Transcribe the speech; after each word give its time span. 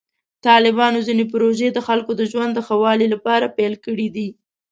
طالبانو 0.47 0.99
ځینې 1.07 1.25
پروژې 1.33 1.67
د 1.73 1.79
خلکو 1.87 2.11
د 2.15 2.21
ژوند 2.31 2.51
د 2.53 2.59
ښه 2.67 2.75
والي 2.83 3.07
لپاره 3.13 3.53
پیل 3.57 3.73
کړې 3.85 4.07
دي. 4.15 4.29